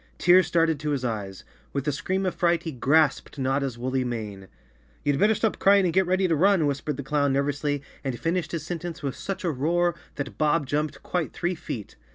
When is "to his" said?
0.79-1.05